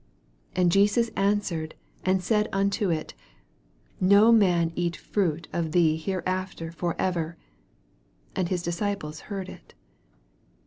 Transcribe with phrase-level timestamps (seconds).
[0.55, 3.13] 14 And Jesus answered and said unto it,
[3.99, 7.37] No man eat fruit of thee here after for ever
[8.35, 9.75] And his disciples heard it.